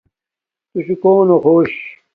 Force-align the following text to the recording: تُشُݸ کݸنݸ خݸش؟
تُشُݸ 0.71 0.95
کݸنݸ 1.01 1.37
خݸش؟ 1.43 1.73